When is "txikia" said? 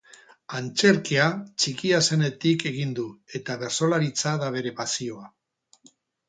1.63-1.99